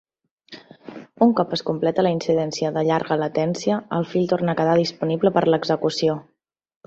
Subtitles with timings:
[1.25, 5.33] Un cop es completa la incidència de llarga latència, el fil torna a quedar disponible
[5.37, 6.17] per a l'execució.